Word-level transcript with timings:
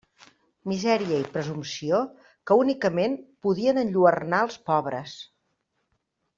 Misèria 0.69 1.19
i 1.23 1.27
presumpció 1.35 1.99
que 2.51 2.59
únicament 2.63 3.19
podien 3.49 3.83
enlluernar 3.85 4.43
els 4.49 4.61
pobres! 4.73 5.15